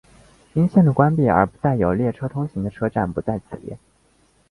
[0.53, 3.77] 因线路关闭而不再有列车通行的车站不在此列。